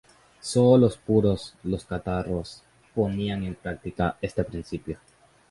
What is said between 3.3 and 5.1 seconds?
en práctica este principio.